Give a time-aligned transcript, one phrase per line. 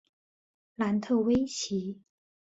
[0.77, 2.01] 楠特威奇。